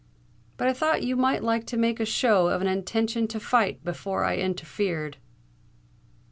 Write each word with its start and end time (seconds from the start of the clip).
"But 0.57 0.67
I 0.67 0.73
thought 0.73 1.03
you 1.03 1.15
might 1.15 1.43
like 1.43 1.67
to 1.67 1.77
make 1.77 1.99
a 1.99 2.05
show 2.05 2.47
of 2.47 2.59
an 2.59 2.67
intention 2.67 3.27
to 3.27 3.39
fight, 3.39 3.83
before 3.83 4.23
I 4.23 4.37
interfered." 4.37 5.17